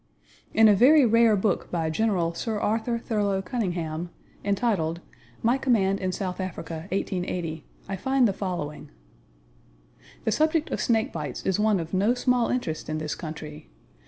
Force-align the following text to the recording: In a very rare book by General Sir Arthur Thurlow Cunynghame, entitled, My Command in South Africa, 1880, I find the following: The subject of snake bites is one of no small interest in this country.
In 0.51 0.67
a 0.67 0.73
very 0.73 1.05
rare 1.05 1.35
book 1.35 1.69
by 1.69 1.91
General 1.91 2.33
Sir 2.33 2.59
Arthur 2.59 2.97
Thurlow 2.97 3.43
Cunynghame, 3.43 4.09
entitled, 4.43 4.99
My 5.43 5.59
Command 5.59 5.99
in 5.99 6.11
South 6.11 6.39
Africa, 6.39 6.87
1880, 6.91 7.63
I 7.87 7.95
find 7.97 8.27
the 8.27 8.33
following: 8.33 8.89
The 10.23 10.31
subject 10.31 10.71
of 10.71 10.81
snake 10.81 11.13
bites 11.13 11.45
is 11.45 11.59
one 11.59 11.79
of 11.79 11.93
no 11.93 12.15
small 12.15 12.49
interest 12.49 12.89
in 12.89 12.97
this 12.97 13.13
country. 13.13 13.69